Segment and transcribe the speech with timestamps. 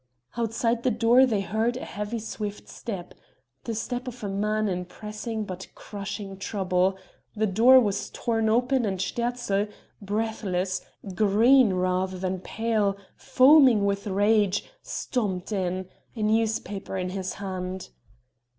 [0.35, 3.13] Outside the door they heard a heavy swift step
[3.65, 6.97] the step of a man in pressing but crushing trouble;
[7.35, 9.69] the door was torn open and Sterzl,
[10.01, 10.81] breathless,
[11.13, 17.89] green rather than pale, foaming with rage, stormed in a newspaper in his hand.